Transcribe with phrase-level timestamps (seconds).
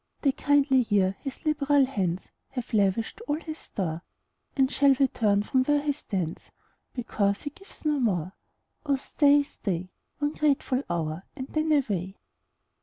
[0.23, 0.25] 36 POEMS.
[0.25, 4.01] The kindly year, his liberal hands Have lavished all his store.
[4.57, 6.49] And shall we turn from where he stands,
[6.95, 8.33] Because he gives no more?
[8.83, 12.15] Oh stay, oh stay, One grateful hotir, and then away.